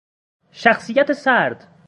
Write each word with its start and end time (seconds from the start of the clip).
شخصیت 0.51 1.11
سرد 1.13 1.67